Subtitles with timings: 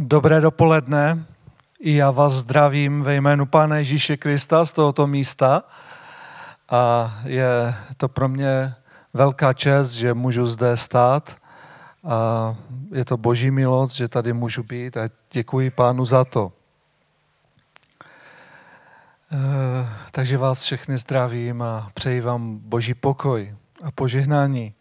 [0.00, 1.24] Dobré dopoledne.
[1.80, 5.62] I já vás zdravím ve jménu Pána Ježíše Krista z tohoto místa.
[6.68, 8.74] A je to pro mě
[9.14, 11.36] velká čest, že můžu zde stát.
[12.04, 12.56] A
[12.92, 16.52] je to boží milost, že tady můžu být a děkuji Pánu za to.
[19.32, 24.74] E, takže vás všechny zdravím a přeji vám boží pokoj a požehnání.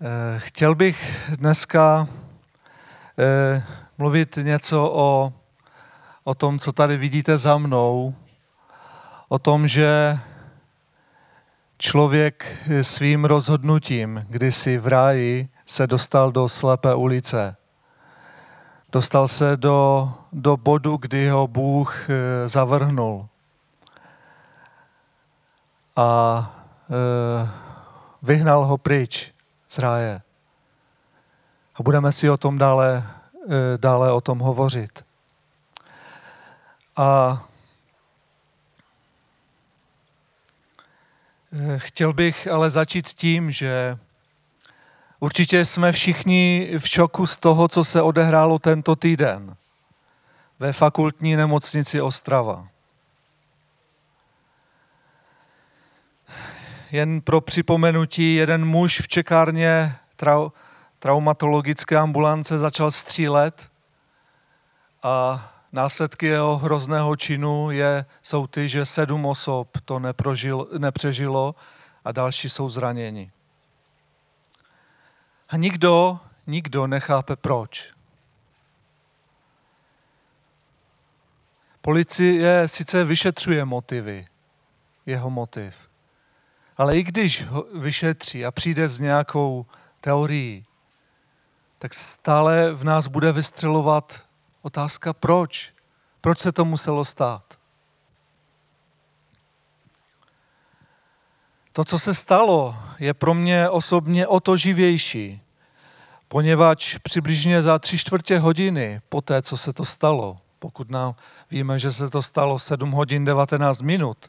[0.00, 2.08] E, chtěl bych dneska
[3.20, 3.62] Eh,
[3.98, 5.32] mluvit něco o,
[6.24, 8.14] o tom, co tady vidíte za mnou,
[9.28, 10.18] o tom, že
[11.78, 17.56] člověk svým rozhodnutím kdysi v ráji se dostal do slepé ulice.
[18.92, 23.28] Dostal se do, do bodu, kdy ho Bůh eh, zavrhnul.
[25.96, 26.54] A
[26.90, 27.48] e,
[28.22, 29.32] vyhnal ho pryč
[29.68, 30.20] z ráje
[31.78, 33.04] a budeme si o tom dále,
[33.48, 35.04] eh, dále o tom hovořit.
[36.96, 37.42] A
[41.52, 43.98] eh, chtěl bych ale začít tím, že
[45.20, 49.56] určitě jsme všichni v šoku z toho, co se odehrálo tento týden
[50.58, 52.68] ve fakultní nemocnici Ostrava.
[56.90, 60.50] Jen pro připomenutí, jeden muž v čekárně trau,
[60.98, 63.70] traumatologické ambulance začal střílet
[65.02, 71.54] a následky jeho hrozného činu je, jsou ty, že sedm osob to neprožil, nepřežilo
[72.04, 73.30] a další jsou zraněni.
[75.48, 77.92] A nikdo, nikdo nechápe proč.
[81.80, 84.26] Policie sice vyšetřuje motivy,
[85.06, 85.88] jeho motiv,
[86.76, 89.66] ale i když ho vyšetří a přijde s nějakou
[90.00, 90.64] teorií,
[91.78, 94.20] tak stále v nás bude vystřelovat
[94.62, 95.72] otázka, proč?
[96.20, 97.58] Proč se to muselo stát?
[101.72, 105.42] To, co se stalo, je pro mě osobně o to živější,
[106.28, 111.14] poněvadž přibližně za tři čtvrtě hodiny po té, co se to stalo, pokud nám
[111.50, 114.28] víme, že se to stalo 7 hodin 19 minut,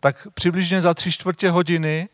[0.00, 2.08] tak přibližně za tři čtvrtě hodiny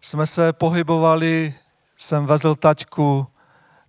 [0.00, 1.54] jsme se pohybovali
[1.96, 3.26] jsem vezl taťku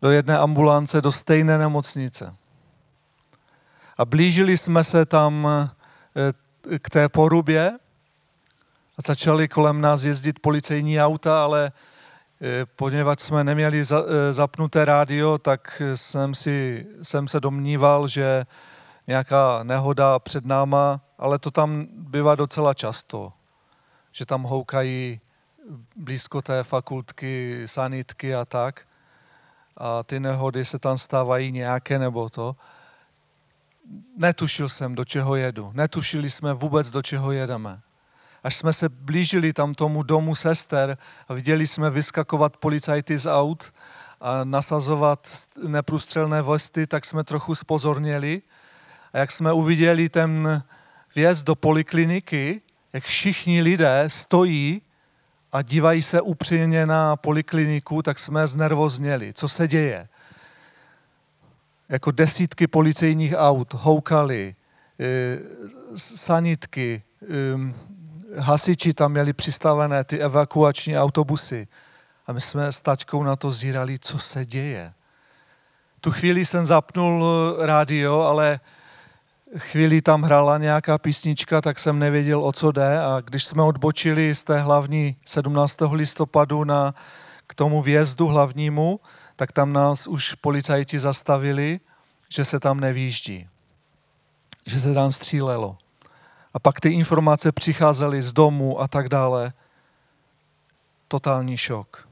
[0.01, 2.35] do jedné ambulance, do stejné nemocnice.
[3.97, 7.77] A blížili jsme se tam eh, k té porubě
[8.97, 11.71] a začali kolem nás jezdit policejní auta, ale
[12.41, 18.45] eh, poněvadž jsme neměli eh, zapnuté rádio, tak jsem, si, jsem se domníval, že
[19.07, 23.33] nějaká nehoda před náma, ale to tam bývá docela často,
[24.11, 25.21] že tam houkají
[25.95, 28.87] blízko té fakultky, sanitky a tak.
[29.77, 32.55] A ty nehody se tam stávají nějaké nebo to.
[34.17, 35.71] Netušil jsem, do čeho jedu.
[35.73, 37.81] Netušili jsme vůbec, do čeho jedeme.
[38.43, 43.73] Až jsme se blížili tam tomu domu sester a viděli jsme vyskakovat policajty z aut
[44.21, 45.27] a nasazovat
[45.67, 48.41] neprůstřelné vesty, tak jsme trochu spozorněli.
[49.13, 50.63] A jak jsme uviděli ten
[51.15, 52.61] vjezd do polikliniky,
[52.93, 54.81] jak všichni lidé stojí
[55.55, 59.33] a dívají se upřímně na polikliniku, tak jsme znervozněli.
[59.33, 60.07] Co se děje?
[61.89, 64.55] Jako desítky policejních aut houkali,
[64.99, 65.39] e,
[65.95, 67.27] sanitky, e,
[68.41, 71.67] hasiči tam měli přistavené ty evakuační autobusy.
[72.27, 74.93] A my jsme s tačkou na to zírali, co se děje.
[76.01, 77.25] Tu chvíli jsem zapnul
[77.59, 78.59] rádio, ale
[79.57, 82.99] chvíli tam hrála nějaká písnička, tak jsem nevěděl, o co jde.
[82.99, 85.77] A když jsme odbočili z té hlavní 17.
[85.91, 86.93] listopadu na,
[87.47, 88.99] k tomu vjezdu hlavnímu,
[89.35, 91.79] tak tam nás už policajti zastavili,
[92.29, 93.47] že se tam nevýjíždí,
[94.65, 95.77] že se tam střílelo.
[96.53, 99.53] A pak ty informace přicházely z domu a tak dále.
[101.07, 102.07] Totální šok.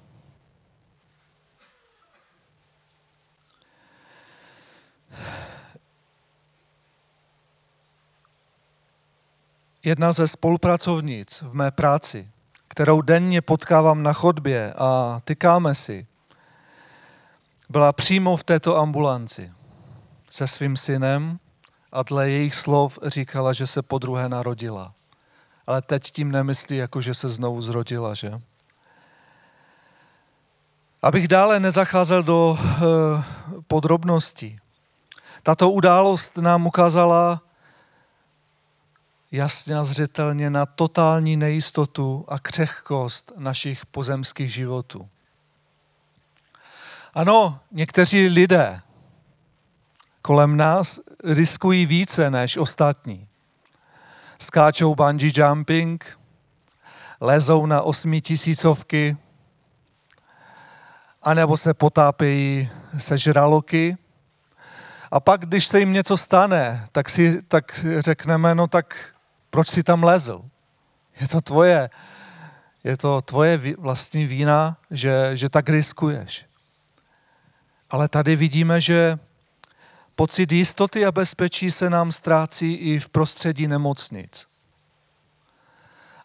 [9.84, 12.28] Jedna ze spolupracovnic v mé práci,
[12.68, 16.08] kterou denně potkávám na chodbě a tykáme si,
[17.70, 19.52] byla přímo v této ambulanci
[20.30, 21.40] se svým synem
[21.92, 24.94] a dle jejich slov říkala, že se po druhé narodila.
[25.68, 28.42] Ale teď tím nemyslí, jako že se znovu zrodila, že?
[31.02, 32.68] Abych dále nezacházel do e,
[33.68, 34.60] podrobností.
[35.44, 37.42] Tato událost nám ukázala
[39.34, 45.10] jasně a zřetelně na totální nejistotu a křehkost našich pozemských životů.
[47.14, 48.82] Ano, někteří lidé
[50.22, 53.28] kolem nás riskují více než ostatní.
[54.40, 56.20] Skáčou bungee jumping,
[57.22, 59.18] lezou na osmitisícovky,
[61.22, 63.98] anebo se potápějí se žraloky.
[65.12, 69.13] A pak, když se jim něco stane, tak si tak řekneme, no tak
[69.54, 70.42] proč si tam lezl?
[71.22, 71.90] Je to tvoje,
[72.84, 76.46] je to tvoje vlastní vína, že, že tak riskuješ.
[77.90, 79.20] Ale tady vidíme, že
[80.16, 84.48] pocit jistoty a bezpečí se nám ztrácí i v prostředí nemocnic.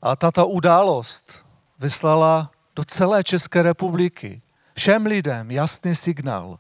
[0.03, 1.45] A tato událost
[1.79, 4.43] vyslala do celé České republiky
[4.75, 6.59] všem lidem jasný signál,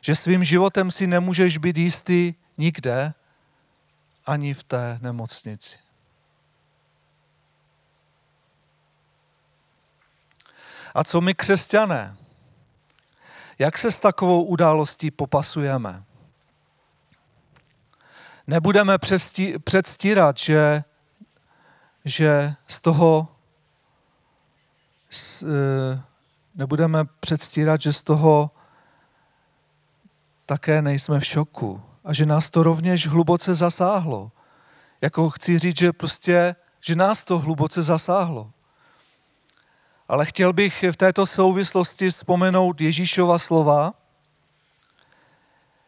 [0.00, 3.14] že svým životem si nemůžeš být jistý nikde,
[4.26, 5.76] ani v té nemocnici.
[10.94, 12.16] A co my křesťané?
[13.58, 16.04] Jak se s takovou událostí popasujeme?
[18.46, 18.98] Nebudeme
[19.64, 20.84] předstírat, že,
[22.04, 23.28] že z toho
[25.42, 26.02] e,
[26.54, 28.50] nebudeme předstírat, že z toho
[30.46, 34.32] také nejsme v šoku a že nás to rovněž hluboce zasáhlo.
[35.00, 38.52] Jako chci říct, že prostě, že nás to hluboce zasáhlo.
[40.08, 43.94] Ale chtěl bych v této souvislosti vzpomenout Ježíšova slova,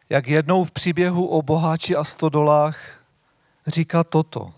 [0.09, 3.03] jak jednou v příběhu o boháči a stodolách
[3.67, 4.53] říká toto.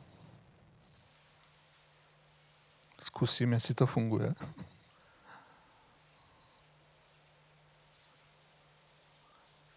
[2.99, 4.33] Zkusím, jestli to funguje.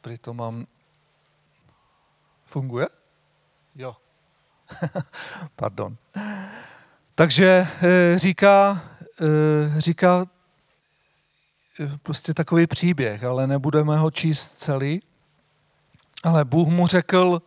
[0.00, 0.66] Prý mám...
[2.52, 2.88] Funguje?
[3.74, 3.96] Jo.
[5.56, 5.96] Pardon.
[7.14, 8.82] Takže eh, říká,
[9.20, 10.26] eh, říká
[11.80, 15.00] eh, prostě takový příběh, ale nebudeme ho číst celý.
[16.22, 17.42] Ale Bůh mu řekl,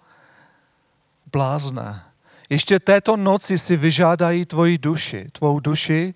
[1.31, 2.03] blázne,
[2.49, 6.13] ještě této noci si vyžádají tvoji duši, tvou duši,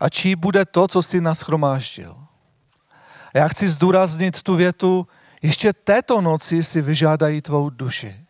[0.00, 2.16] a čí bude to, co jsi naschromáždil.
[3.34, 5.06] A já chci zdůraznit tu větu,
[5.42, 8.24] ještě této noci si vyžádají tvou duši.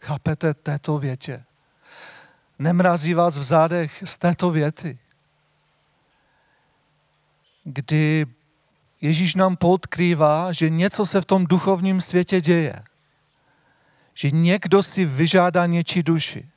[0.00, 1.44] Chápete této větě?
[2.58, 4.98] Nemrazí vás v zádech z této věty,
[7.64, 8.26] kdy
[9.00, 12.82] Ježíš nám podkrývá, že něco se v tom duchovním světě děje.
[14.14, 16.48] Že někdo si vyžádá něčí duši.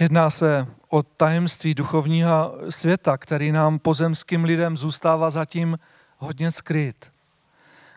[0.00, 5.78] Jedná se o tajemství duchovního světa, který nám pozemským lidem zůstává zatím
[6.18, 7.12] hodně skryt.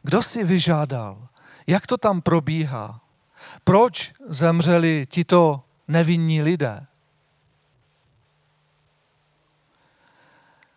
[0.01, 1.27] Kdo si vyžádal?
[1.67, 3.01] Jak to tam probíhá?
[3.63, 6.85] Proč zemřeli tito nevinní lidé?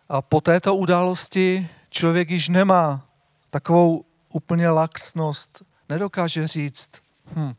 [0.09, 3.05] A po této události člověk již nemá
[3.49, 6.89] takovou úplně laxnost, nedokáže říct,
[7.35, 7.53] hm,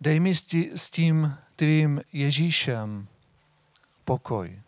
[0.00, 0.34] dej mi
[0.74, 3.06] s tím tvým Ježíšem
[4.04, 4.62] pokoj.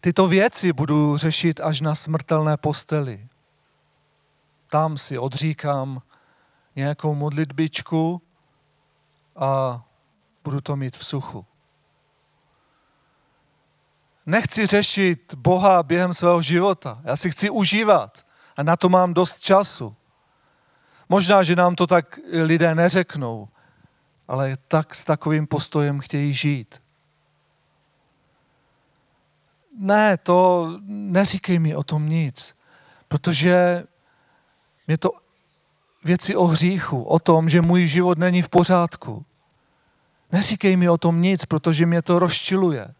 [0.00, 3.26] Tyto věci budu řešit až na smrtelné posteli.
[4.70, 6.02] Tam si odříkám
[6.76, 8.22] nějakou modlitbičku
[9.36, 9.82] a
[10.44, 11.46] budu to mít v suchu.
[14.26, 17.00] Nechci řešit Boha během svého života.
[17.04, 19.96] Já si chci užívat a na to mám dost času.
[21.08, 23.48] Možná, že nám to tak lidé neřeknou,
[24.28, 26.82] ale tak s takovým postojem chtějí žít.
[29.78, 32.56] Ne, to neříkej mi o tom nic,
[33.08, 33.84] protože
[34.86, 35.10] mě to
[36.04, 39.24] věci o hříchu, o tom, že můj život není v pořádku.
[40.32, 42.94] Neříkej mi o tom nic, protože mě to rozčiluje.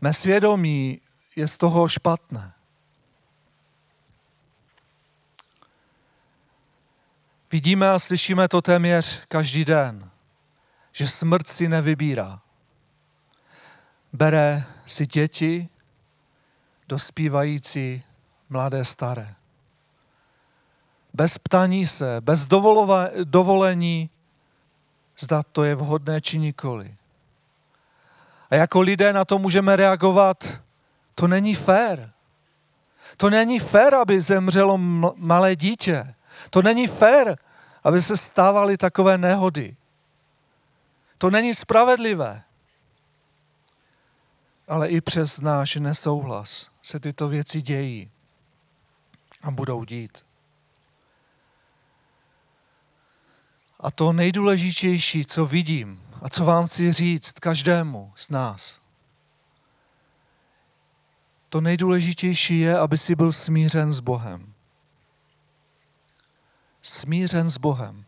[0.00, 1.00] Mé svědomí
[1.36, 2.52] je z toho špatné.
[7.56, 10.10] Vidíme a slyšíme to téměř každý den,
[10.92, 12.40] že smrt si nevybírá.
[14.12, 15.68] Bere si děti,
[16.88, 18.02] dospívající,
[18.48, 19.34] mladé, staré.
[21.14, 22.46] Bez ptání se, bez
[23.24, 24.10] dovolení,
[25.18, 26.96] zda to je vhodné či nikoli.
[28.50, 30.60] A jako lidé na to můžeme reagovat,
[31.14, 32.12] to není fér.
[33.16, 34.78] To není fér, aby zemřelo
[35.16, 36.14] malé dítě.
[36.50, 37.38] To není fér,
[37.86, 39.76] aby se stávaly takové nehody.
[41.18, 42.42] To není spravedlivé.
[44.68, 48.10] Ale i přes náš nesouhlas se tyto věci dějí
[49.42, 50.26] a budou dít.
[53.80, 58.80] A to nejdůležitější, co vidím a co vám chci říct každému z nás,
[61.48, 64.55] to nejdůležitější je, aby si byl smířen s Bohem.
[66.86, 68.04] Smířen s Bohem.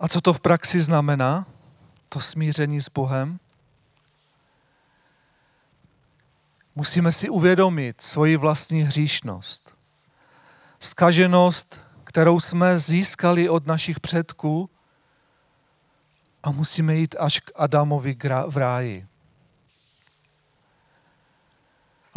[0.00, 1.46] A co to v praxi znamená?
[2.08, 3.40] To smíření s Bohem?
[6.74, 9.74] Musíme si uvědomit svoji vlastní hříšnost.
[10.80, 14.70] Skaženost, kterou jsme získali od našich předků
[16.42, 18.16] a musíme jít až k Adamovi
[18.46, 19.06] v ráji.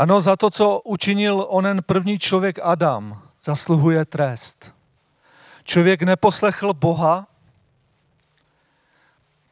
[0.02, 4.74] Ano, za to, co učinil onen první člověk Adam, zasluhuje trest.
[5.64, 7.28] Člověk neposlechl Boha,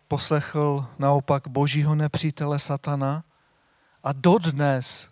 [0.07, 3.23] poslechl naopak božího nepřítele satana
[4.03, 5.07] a dodnes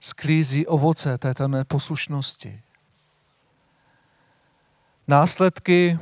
[0.00, 2.62] sklízí ovoce této neposlušnosti.
[5.08, 5.98] Následky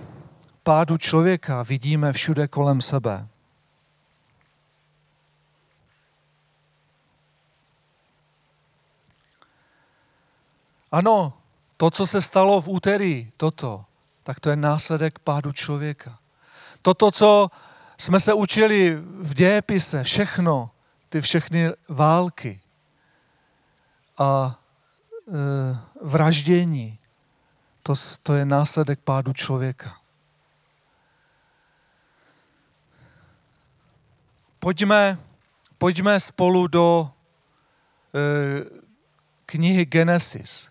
[0.63, 3.29] pádu člověka vidíme všude kolem sebe.
[10.93, 11.33] Ano,
[11.77, 13.85] to, co se stalo v úterý, toto,
[14.23, 16.19] tak to je následek pádu člověka.
[16.83, 17.51] Toto, co
[17.97, 20.71] jsme se učili v dějepise, všechno,
[21.09, 22.61] ty všechny války
[24.19, 24.61] a
[25.29, 26.99] e, vraždění,
[27.83, 29.97] to, to je následek pádu člověka.
[34.59, 35.19] Pojďme,
[35.79, 37.11] pojďme spolu do
[38.15, 38.81] e,
[39.47, 40.70] knihy Genesis.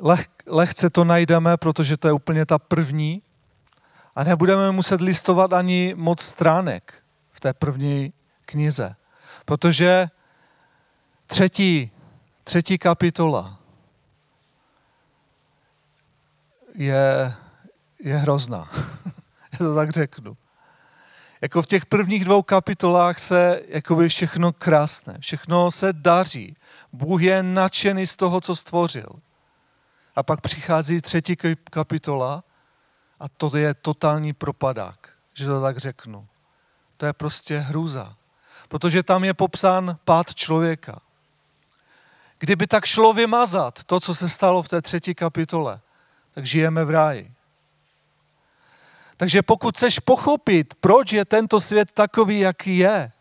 [0.00, 3.22] Leh, lehce to najdeme, protože to je úplně ta první
[4.14, 8.12] a nebudeme muset listovat ani moc stránek v té první
[8.44, 8.96] knize,
[9.44, 10.08] protože
[11.26, 11.90] třetí,
[12.44, 13.58] třetí kapitola
[16.74, 17.34] je,
[18.00, 18.70] je hrozná.
[19.52, 20.36] Já to tak řeknu.
[21.40, 26.56] Jako v těch prvních dvou kapitolách se jakoby všechno krásné, všechno se daří.
[26.92, 29.08] Bůh je nadšený z toho, co stvořil.
[30.16, 31.36] A pak přichází třetí
[31.70, 32.44] kapitola
[33.20, 36.28] a to je totální propadák, že to tak řeknu.
[36.96, 38.16] To je prostě hrůza.
[38.68, 41.00] Protože tam je popsán pád člověka.
[42.38, 45.80] Kdyby tak šlo vymazat to, co se stalo v té třetí kapitole,
[46.34, 47.32] tak žijeme v ráji.
[49.16, 53.12] Takže pokud chceš pochopit, proč je tento svět takový, jaký je,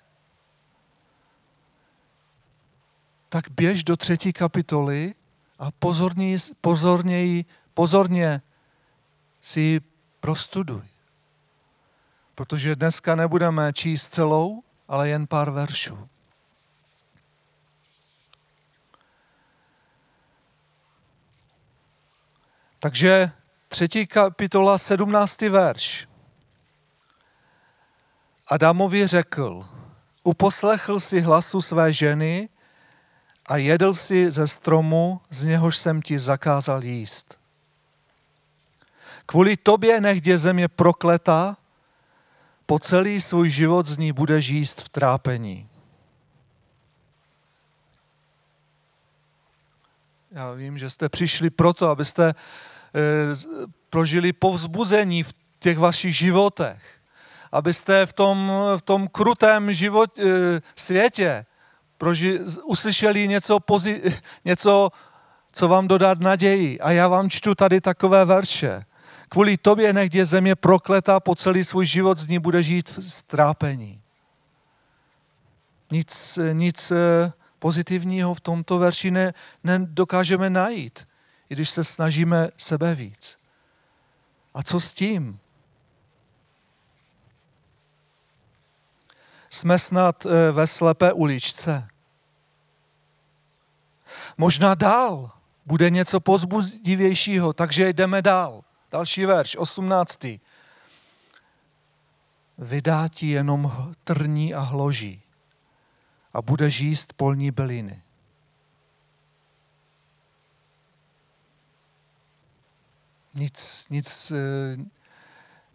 [3.30, 5.16] tak běž do třetí kapitoly
[5.60, 8.42] a pozorně, pozorně, pozorně
[9.42, 9.82] si
[10.20, 10.82] prostuduj.
[12.36, 16.10] Protože dneska nebudeme číst celou, ale jen pár veršů.
[22.80, 23.32] Takže
[23.68, 26.08] třetí kapitola, sedmnáctý verš.
[28.48, 29.70] Adamovi řekl,
[30.24, 32.50] uposlechl si hlasu své ženy
[33.46, 37.40] a jedl si ze stromu, z něhož jsem ti zakázal jíst.
[39.25, 41.58] Kvůli tobě nech země prokletá,
[42.66, 45.70] po celý svůj život z ní bude jíst v trápení.
[50.32, 52.34] Já vím, že jste přišli proto, abyste e,
[53.90, 56.84] prožili povzbuzení v těch vašich životech.
[57.52, 61.46] Abyste v tom, v tom krutém život, e, světě
[61.98, 64.02] proži, uslyšeli něco, pozi,
[64.46, 64.90] něco,
[65.52, 66.80] co vám dodat naději.
[66.80, 68.86] A já vám čtu tady takové verše.
[69.30, 73.02] Kvůli tobě nech je země prokletá, po celý svůj život z ní bude žít v
[73.02, 74.02] strápení.
[75.92, 79.34] Nic, nic eh, pozitivního v tomto verši ne,
[79.64, 81.08] nedokážeme najít,
[81.50, 83.38] i když se snažíme sebe víc.
[84.54, 85.40] A co s tím?
[89.50, 91.88] Jsme snad eh, ve slepé uličce.
[94.38, 95.32] Možná dál
[95.66, 98.64] bude něco pozbudivějšího, takže jdeme dál.
[98.92, 100.25] Další verš, 18.
[102.58, 105.22] Vydá ti jenom trní a hloží
[106.34, 108.02] a bude jíst polní byliny.
[113.34, 114.78] Nic, nic, eh,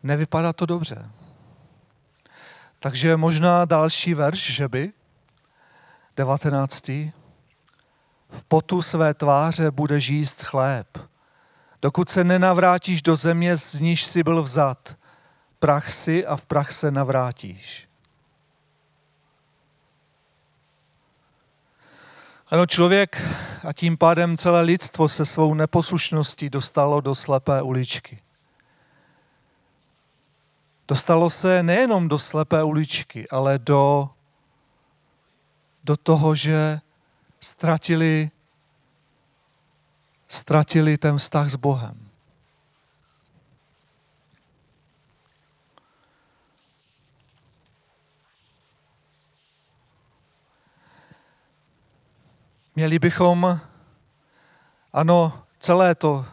[0.02, 1.10] nevypadá to dobře.
[2.80, 4.92] Takže možná další verš, že by,
[6.16, 6.88] 19.
[8.28, 11.10] V potu své tváře bude jíst chléb
[11.82, 14.96] dokud se nenavrátíš do země, z níž jsi byl vzat.
[15.58, 17.88] Prach si a v prach se navrátíš.
[22.48, 23.22] Ano, člověk
[23.64, 28.22] a tím pádem celé lidstvo se svou neposlušností dostalo do slepé uličky.
[30.90, 34.10] Dostalo se nejenom do slepé uličky, ale do,
[35.84, 36.80] do toho, že
[37.40, 38.30] ztratili,
[40.28, 42.10] ztratili ten vztah s Bohem.
[52.74, 53.60] Měli bychom,
[54.92, 56.26] ano, celé to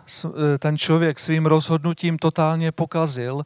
[0.59, 3.45] ten člověk svým rozhodnutím totálně pokazil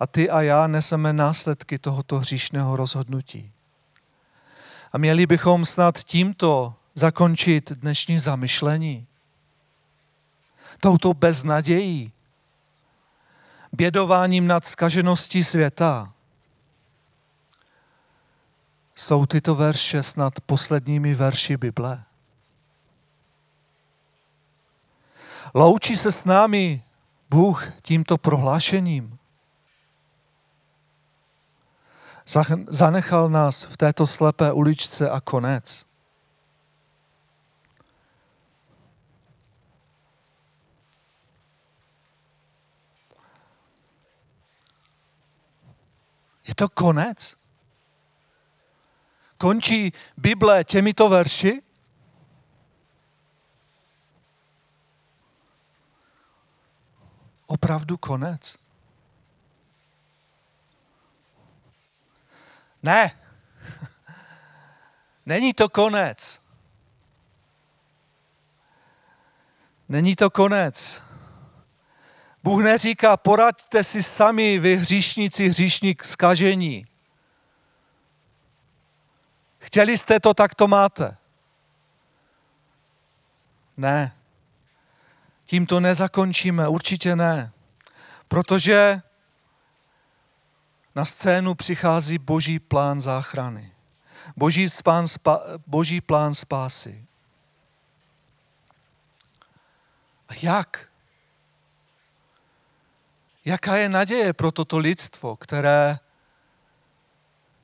[0.00, 3.52] a ty a já neseme následky tohoto hříšného rozhodnutí.
[4.92, 9.06] A měli bychom snad tímto zakončit dnešní zamyšlení.
[10.80, 12.12] Touto beznadějí,
[13.72, 16.12] bědováním nad skažeností světa.
[18.94, 22.04] Jsou tyto verše snad posledními verši Bible.
[25.54, 26.82] Loučí se s námi
[27.30, 29.18] Bůh tímto prohlášením.
[32.68, 35.86] Zanechal nás v této slepé uličce a konec.
[46.48, 47.36] Je to konec?
[49.38, 51.62] Končí Bible těmito verši?
[57.46, 58.56] opravdu konec?
[62.86, 63.10] Ne.
[65.26, 66.40] Není to konec.
[69.88, 71.02] Není to konec.
[72.42, 76.86] Bůh neříká, poraďte si sami, vy hříšníci, hříšník zkažení.
[79.58, 81.16] Chtěli jste to, tak to máte.
[83.76, 84.16] Ne.
[85.44, 87.52] Tím to nezakončíme, určitě ne.
[88.28, 89.02] Protože
[90.96, 93.72] na scénu přichází boží plán záchrany.
[94.36, 97.06] Boží, spán, spa, boží plán spásy.
[100.28, 100.88] A jak?
[103.44, 105.98] Jaká je naděje pro toto lidstvo, které,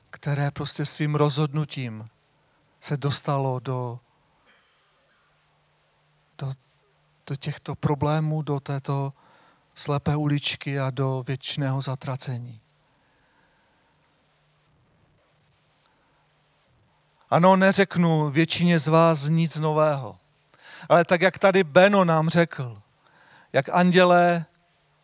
[0.09, 2.09] které prostě svým rozhodnutím
[2.79, 3.99] se dostalo do,
[6.37, 6.53] do
[7.27, 9.13] do těchto problémů, do této
[9.75, 12.62] slepé uličky a do věčného zatracení.
[17.33, 20.17] Ano, neřeknu většině z vás nic nového,
[20.89, 22.81] ale tak, jak tady Beno nám řekl,
[23.53, 24.45] jak andělé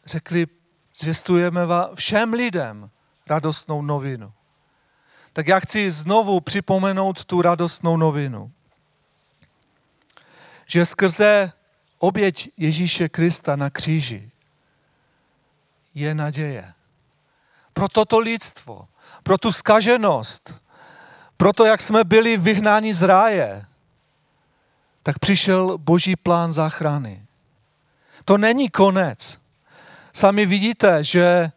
[0.06, 0.48] řekli,
[0.96, 1.62] zvěstujeme
[1.96, 2.90] všem lidem
[3.28, 4.34] radostnou novinu.
[5.34, 8.52] Tak já chci znovu připomenout tu radostnou novinu.
[10.66, 11.52] Že skrze
[11.98, 14.32] oběť Ježíše Krista na kříži
[15.94, 16.74] je naděje.
[17.74, 18.88] Pro toto lidstvo,
[19.24, 20.56] pro tu skaženost,
[21.40, 23.66] pro to, jak jsme byli vyhnáni z ráje,
[25.04, 27.26] tak přišel boží plán záchrany.
[28.26, 29.40] To není konec.
[30.14, 31.52] Sami vidíte, že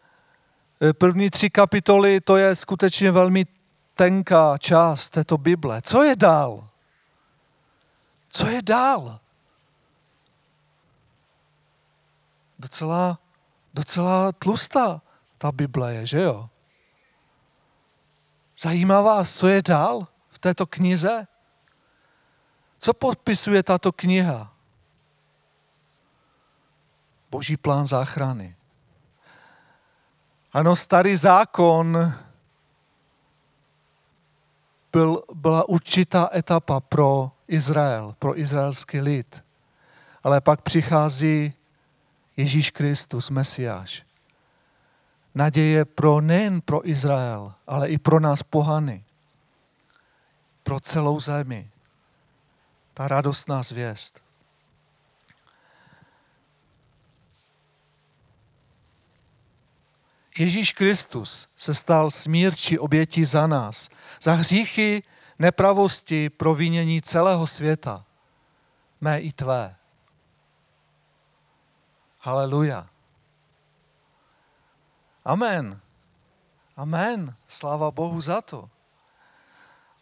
[0.80, 3.46] eh, první tři kapitoly to je skutečně velmi
[3.94, 5.82] tenká část této Bible.
[5.82, 6.68] Co je dál?
[8.28, 9.20] Co je dál?
[12.62, 13.18] docela,
[13.74, 15.02] docela tlustá
[15.38, 16.48] ta Bible je, že jo?
[18.62, 21.26] Zajímá vás, co je dál v této knize?
[22.78, 24.52] Co podpisuje tato kniha?
[27.30, 28.56] Boží plán záchrany.
[30.52, 32.12] Ano, starý zákon
[34.92, 39.44] byl, byla určitá etapa pro Izrael, pro izraelský lid.
[40.22, 41.54] Ale pak přichází
[42.36, 44.11] Ježíš Kristus, Mesiáš.
[45.34, 49.04] Naděje pro nejen pro Izrael, ale i pro nás pohany.
[50.62, 51.70] Pro celou zemi.
[52.94, 54.22] Ta radostná zvěst.
[60.38, 63.88] Ježíš Kristus se stal smírčí obětí za nás,
[64.22, 65.02] za hříchy,
[65.38, 68.04] nepravosti, provinění celého světa,
[69.00, 69.76] mé i tvé.
[72.18, 72.88] Haleluja.
[75.24, 75.80] Amen.
[76.76, 77.34] Amen.
[77.46, 78.70] Sláva Bohu za to.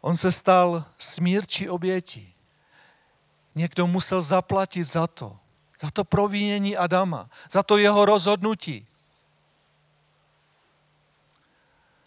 [0.01, 2.35] On se stal smírčí obětí.
[3.55, 5.37] Někdo musel zaplatit za to.
[5.81, 7.31] Za to provinění Adama.
[7.51, 8.87] Za to jeho rozhodnutí.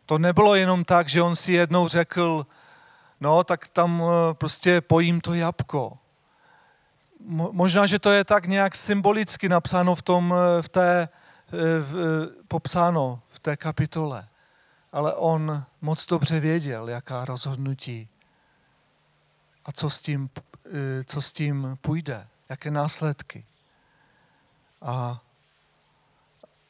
[0.05, 2.47] To nebylo jenom tak, že on si jednou řekl,
[3.19, 5.97] no tak tam eh, prostě pojím to jabko
[7.51, 11.09] možná, že to je tak nějak symbolicky napsáno v, tom, eh, v, té,
[12.47, 14.27] popsáno v té kapitole,
[14.91, 18.09] ale on moc dobře věděl, jaká rozhodnutí
[19.65, 20.29] a co s tím,
[20.65, 23.45] eh, co s tím půjde, jaké následky.
[24.81, 25.21] A,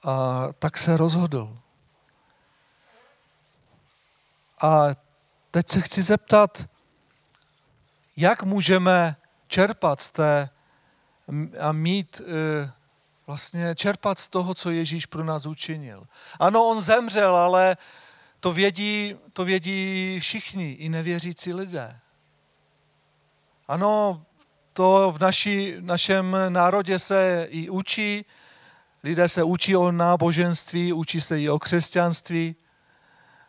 [0.03, 1.59] a tak se rozhodl.
[4.61, 4.87] A
[5.51, 6.69] teď se chci zeptat,
[8.17, 9.15] jak můžeme
[9.47, 10.49] čerpat z té
[11.59, 12.71] a mít eh,
[13.27, 16.07] vlastně čerpat z toho, co Ježíš pro nás učinil.
[16.39, 17.77] Ano, on zemřel, ale
[18.39, 21.99] to vědí, to vědí všichni, i nevěřící lidé.
[23.67, 24.25] Ano,
[24.73, 28.25] to v naši, našem národě se i učí,
[29.03, 32.55] lidé se učí o náboženství, učí se i o křesťanství,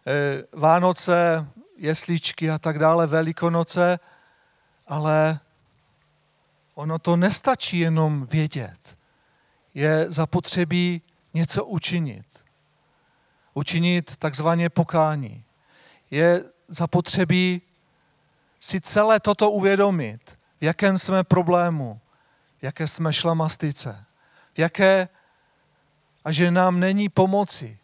[0.07, 3.99] eh, Vánoce, jesličky a tak dále, Velikonoce,
[4.87, 5.41] ale
[6.75, 8.97] ono to nestačí jenom vědět.
[9.75, 11.03] Je zapotřebí
[11.35, 12.27] něco učinit.
[13.55, 15.45] Učinit takzvaně pokání.
[16.11, 17.63] Je zapotřebí
[18.61, 22.01] si celé toto uvědomit, v jakém jsme problému,
[22.59, 24.05] v jaké jsme šlamastice,
[24.55, 25.09] v jaké
[26.25, 27.79] a že nám není pomoci,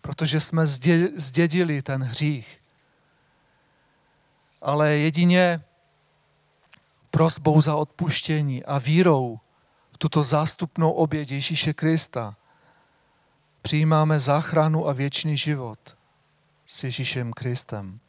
[0.00, 0.66] protože jsme
[1.16, 2.62] zdědili ten hřích.
[4.62, 5.64] Ale jedině
[7.10, 9.40] prosbou za odpuštění a vírou
[9.96, 12.36] tuto zástupnou oběť Ježíše Krista
[13.62, 15.96] přijímáme záchranu a věčný život
[16.66, 18.00] s Ježíšem Kristem.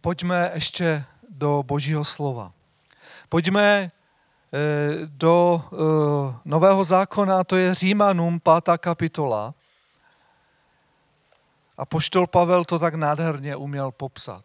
[0.00, 2.52] Pojďme ještě do Božího slova.
[3.28, 3.90] Pojďme eh,
[5.06, 5.76] do eh,
[6.44, 9.54] Nového zákona, to je Římanům, pátá kapitola.
[11.78, 14.44] A poštol Pavel to tak nádherně uměl popsat.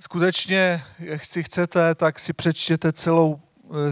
[0.00, 3.40] Skutečně, jestli chcete, tak si přečtěte celou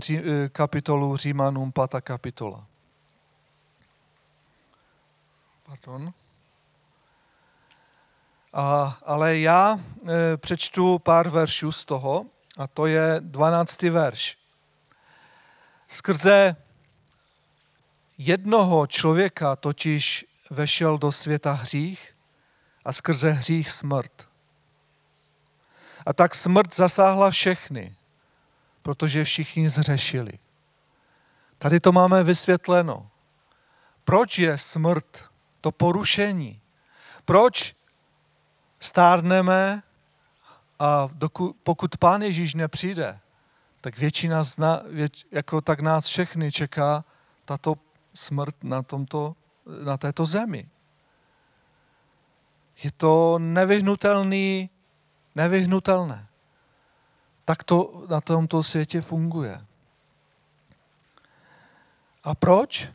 [0.08, 2.66] eh, eh, kapitolu Římanům, pátá kapitola.
[5.66, 6.12] Pardon.
[8.52, 12.26] A, ale já e, přečtu pár veršů z toho,
[12.58, 13.82] a to je 12.
[13.82, 14.38] verš.
[15.88, 16.56] Skrze
[18.18, 22.14] jednoho člověka totiž vešel do světa hřích
[22.84, 24.33] a skrze hřích smrt.
[26.06, 27.96] A tak smrt zasáhla všechny,
[28.82, 30.32] protože všichni zřešili.
[31.58, 33.10] Tady to máme vysvětleno.
[34.04, 35.24] Proč je smrt
[35.60, 36.60] to porušení?
[37.24, 37.76] Proč
[38.80, 39.82] stárneme
[40.78, 43.20] a dokud, pokud Pán Ježíš nepřijde,
[43.80, 47.04] tak většina z na, věč, jako tak nás všechny čeká
[47.44, 47.74] tato
[48.14, 49.36] smrt na tomto
[49.84, 50.68] na této zemi.
[52.82, 54.70] Je to nevyhnutelný,
[55.34, 56.26] nevyhnutelné.
[57.44, 59.66] Tak to na tomto světě funguje.
[62.24, 62.88] A proč?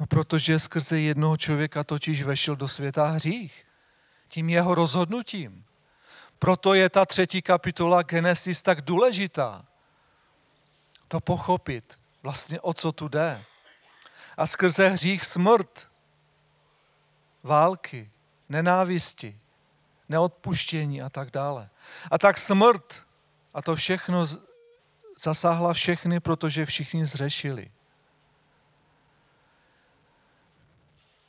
[0.00, 3.66] No protože skrze jednoho člověka totiž vešel do světa hřích.
[4.28, 5.64] Tím jeho rozhodnutím.
[6.38, 9.64] Proto je ta třetí kapitola Genesis tak důležitá.
[11.08, 13.44] To pochopit, vlastně o co tu jde
[14.36, 15.88] a skrze hřích smrt,
[17.42, 18.10] války,
[18.48, 19.40] nenávisti,
[20.08, 21.68] neodpuštění a tak dále.
[22.10, 23.02] A tak smrt
[23.54, 24.24] a to všechno
[25.22, 27.70] zasáhla všechny, protože všichni zřešili.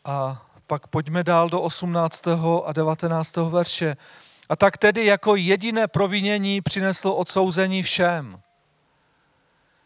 [0.05, 2.23] A pak pojďme dál do 18.
[2.65, 3.35] a 19.
[3.35, 3.97] verše.
[4.49, 8.41] A tak tedy jako jediné provinění přineslo odsouzení všem,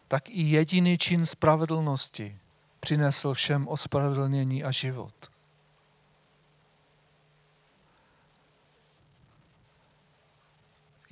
[0.08, 2.38] tak i jediný čin spravedlnosti
[2.80, 5.31] přinesl všem ospravedlnění a život.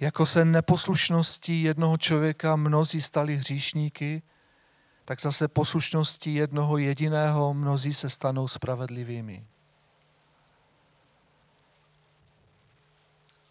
[0.01, 4.23] Jako se neposlušností jednoho člověka mnozí stali hříšníky,
[5.05, 9.47] tak zase poslušností jednoho jediného mnozí se stanou spravedlivými.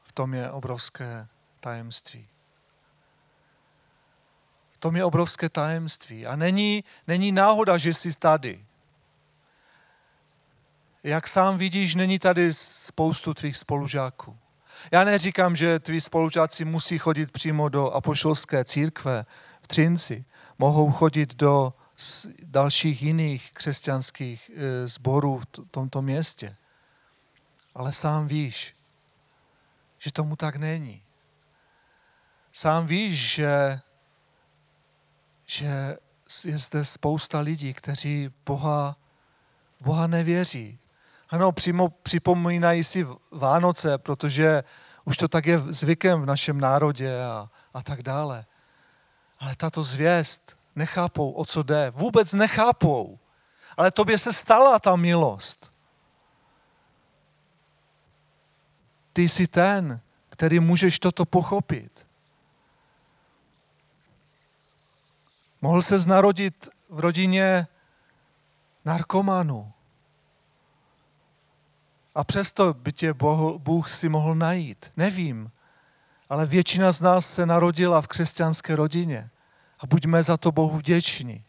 [0.04, 1.28] V tom je obrovské
[1.60, 2.28] tajemství
[4.80, 6.26] tom je obrovské tajemství.
[6.26, 8.66] A není, není náhoda, že jsi tady.
[11.04, 14.38] Jak sám vidíš, není tady spoustu tvých spolužáků.
[14.92, 19.26] Já neříkám, že tví spolužáci musí chodit přímo do apoštolské církve
[19.62, 20.26] v Třinci.
[20.58, 21.74] Mohou chodit do
[22.44, 26.56] dalších jiných křesťanských e, sborů v tomto městě.
[27.76, 28.76] Ale sám víš,
[30.00, 31.04] že tomu tak není.
[32.52, 33.80] Sám víš, že
[35.50, 35.98] že
[36.44, 38.98] je zde spousta lidí, kteří Boha,
[39.82, 40.80] Boha nevěří.
[41.30, 44.64] Ano, přímo připomínají si Vánoce, protože
[45.06, 48.46] Už to tak je zvykem v našem národě a, a tak dále.
[49.40, 51.92] Ale tato zvěst nechápou, o co jde.
[51.96, 53.20] Vůbec nechápou.
[53.78, 55.74] Ale tobě se stala ta milost.
[59.14, 62.08] Ty jsi ten, který můžeš toto pochopit.
[65.62, 67.68] Mohl se narodit v rodině
[68.86, 69.74] narkomanu.
[72.16, 74.92] A přesto by tě Bohu, Bůh si mohl najít.
[74.98, 75.52] Nevím.
[76.30, 79.30] Ale většina z nás se narodila v křesťanské rodině.
[79.80, 81.44] A buďme za to Bohu vděční.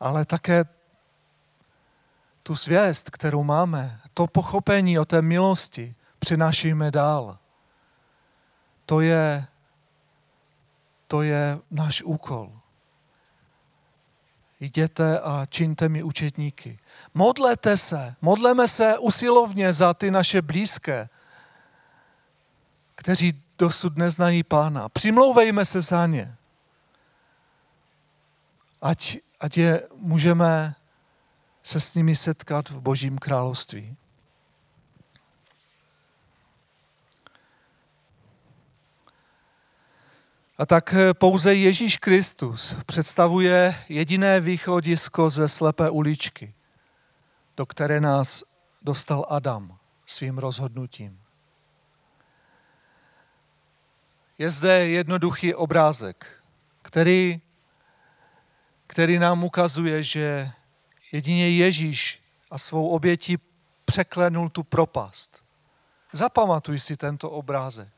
[0.00, 0.64] Ale také
[2.42, 7.38] tu zvěst, kterou máme, to pochopení o té milosti přinášíme dál.
[8.86, 9.46] To je,
[11.06, 12.57] to je náš úkol.
[14.60, 16.78] Jděte a čiňte mi učetníky.
[17.14, 21.08] Modlete se, modleme se usilovně za ty naše blízké,
[22.94, 24.88] kteří dosud neznají pána.
[24.88, 26.34] Přimlouvejme se za ně.
[28.82, 30.74] Ať, ať je můžeme
[31.62, 33.96] se s nimi setkat v Božím království.
[40.58, 46.54] A tak eh, pouze Ježíš Kristus představuje jediné východisko ze slepé uličky,
[47.56, 48.42] do které nás
[48.82, 51.20] dostal Adam svým rozhodnutím.
[54.38, 56.42] Je zde jednoduchý obrázek,
[56.82, 57.40] který,
[58.86, 60.50] který nám ukazuje, že
[61.12, 63.38] jedině Ježíš a svou obětí
[63.84, 65.44] překlenul tu propast.
[66.12, 67.97] Zapamatuj si tento obrázek.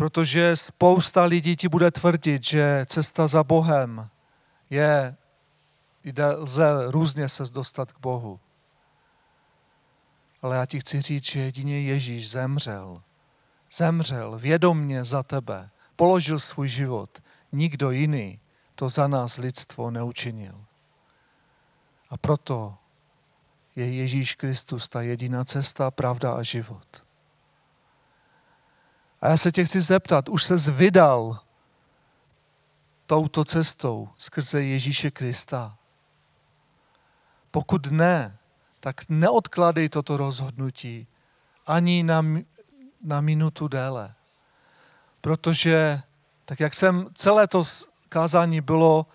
[0.00, 4.08] Protože spousta lidí ti bude tvrdit, že cesta za Bohem
[4.70, 5.16] je,
[6.04, 8.40] jde, lze různě se dostat k Bohu.
[10.42, 13.02] Ale já ti chci říct, že jedině Ježíš zemřel.
[13.72, 15.70] Zemřel vědomně za tebe.
[15.96, 17.22] Položil svůj život.
[17.52, 18.40] Nikdo jiný
[18.74, 20.64] to za nás lidstvo neučinil.
[22.10, 22.74] A proto
[23.76, 27.09] je Ježíš Kristus ta jediná cesta, pravda a život.
[29.20, 31.38] A já se tě chci zeptat, už se vydal
[33.06, 35.76] touto cestou skrze Ježíše Krista?
[37.50, 38.36] Pokud ne,
[38.80, 41.06] tak neodkladej toto rozhodnutí
[41.66, 42.24] ani na,
[43.02, 44.14] na minutu déle.
[45.20, 46.02] Protože,
[46.44, 47.62] tak jak jsem celé to
[48.08, 49.06] kázání bylo,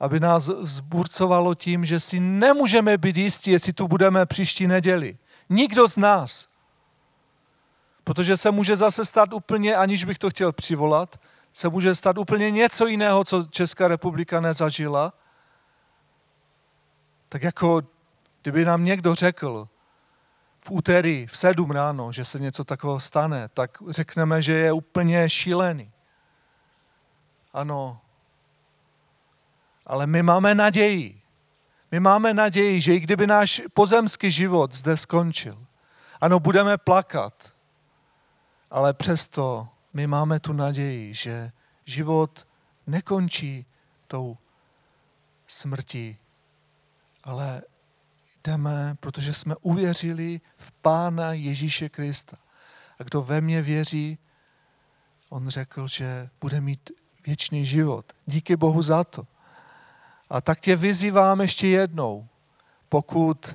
[0.00, 5.18] aby nás zburcovalo tím, že si nemůžeme být jistí, jestli tu budeme příští neděli.
[5.48, 6.48] Nikdo z nás.
[8.08, 11.20] Protože se může zase stát úplně, aniž bych to chtěl přivolat,
[11.52, 15.12] se může stát úplně něco jiného, co Česká republika nezažila.
[17.28, 17.82] Tak jako
[18.42, 19.68] kdyby nám někdo řekl
[20.60, 25.28] v úterý v sedm ráno, že se něco takového stane, tak řekneme, že je úplně
[25.28, 25.92] šílený.
[27.52, 28.00] Ano,
[29.86, 31.22] ale my máme naději.
[31.90, 35.66] My máme naději, že i kdyby náš pozemský život zde skončil,
[36.20, 37.57] ano, budeme plakat,
[38.70, 41.52] ale přesto my máme tu naději, že
[41.84, 42.46] život
[42.86, 43.66] nekončí
[44.06, 44.36] tou
[45.46, 46.18] smrtí,
[47.24, 47.62] ale
[48.44, 52.36] jdeme, protože jsme uvěřili v Pána Ježíše Krista.
[52.98, 54.18] A kdo ve mně věří,
[55.28, 56.90] on řekl, že bude mít
[57.26, 58.12] věčný život.
[58.26, 59.26] Díky Bohu za to.
[60.30, 62.28] A tak tě vyzývám ještě jednou,
[62.88, 63.54] pokud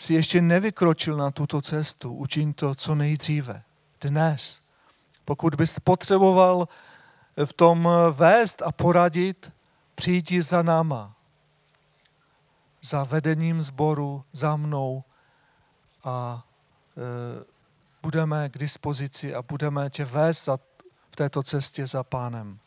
[0.00, 3.62] si ještě nevykročil na tuto cestu, učiň to co nejdříve.
[4.00, 4.60] Dnes.
[5.24, 6.68] Pokud bys potřeboval
[7.44, 9.52] v tom vést a poradit,
[9.94, 11.14] přijdi za náma.
[12.82, 15.04] Za vedením sboru, za mnou
[16.04, 16.44] a
[16.96, 17.44] e,
[18.02, 20.56] budeme k dispozici a budeme tě vést za,
[21.10, 22.58] v této cestě za pánem.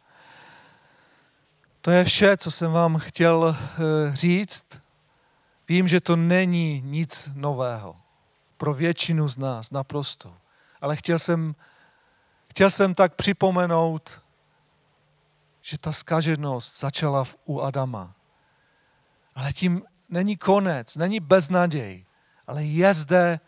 [1.82, 4.83] To je vše, co jsem vám chtěl e, říct.
[5.68, 7.96] Vím, že to není nic nového.
[8.58, 10.38] Pro většinu z nás naprosto.
[10.82, 11.56] Ale chtěl jsem,
[12.50, 14.22] chtěl jsem tak připomenout,
[15.62, 18.16] že ta skaženost začala u Adama.
[19.36, 22.06] Ale tím není konec, není beznaděj,
[22.48, 23.40] ale je zde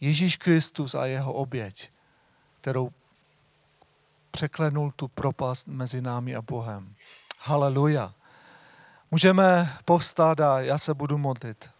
[0.00, 1.90] Ježíš Kristus a jeho oběť,
[2.60, 2.90] kterou
[4.30, 6.94] překlenul tu propast mezi námi a Bohem.
[7.38, 8.14] Haleluja.
[9.12, 11.70] Můžeme povstát a já se budu modlit.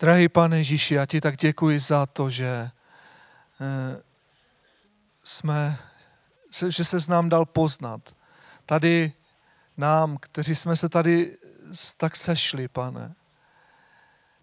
[0.00, 2.70] Drahý pane Ježíši, já ti tak děkuji za to, že
[3.60, 4.02] eh,
[5.24, 5.78] jsme,
[6.68, 8.00] že se s nám dal poznat.
[8.66, 9.12] Tady
[9.76, 11.36] nám, kteří jsme se tady
[11.96, 13.14] tak sešli, pane.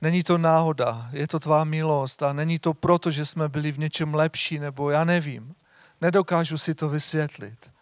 [0.02, 3.80] Není to náhoda, je to tvá milost a není to proto, že jsme byli v
[3.80, 5.56] něčem lepší, nebo já nevím.
[6.02, 7.73] Nedokážu si to vysvětlit,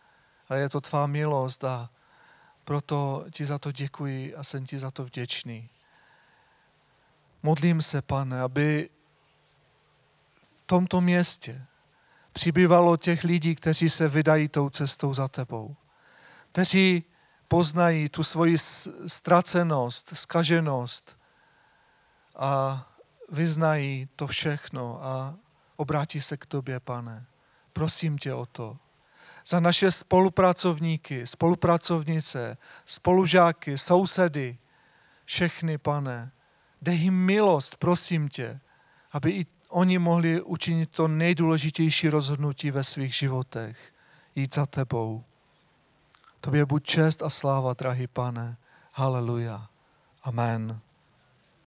[0.52, 1.90] ale je to tvá milost a
[2.64, 5.70] proto ti za to děkuji a jsem ti za to vděčný.
[7.44, 8.90] Modlím se, pane, aby
[10.58, 11.66] v tomto městě
[12.34, 15.76] přibývalo těch lidí, kteří se vydají tou cestou za tebou.
[16.52, 17.04] Kteří
[17.48, 18.58] poznají tu svoji
[19.08, 21.18] ztracenost, skaženost
[22.36, 22.84] a
[23.30, 25.36] vyznají to všechno a
[25.76, 27.26] obrátí se k tobě, pane.
[27.74, 28.78] Prosím tě o to.
[29.52, 34.58] Za naše spolupracovníky, spolupracovnice, spolužáky, sousedy,
[35.26, 36.32] všechny, pane.
[36.82, 38.60] Dej jim milost, prosím tě,
[39.12, 43.94] aby i oni mohli učinit to nejdůležitější rozhodnutí ve svých životech.
[44.36, 45.24] Jít za tebou.
[46.42, 48.58] Tobě buď čest a sláva, drahý pane.
[48.94, 49.68] Haleluja.
[50.24, 50.80] Amen.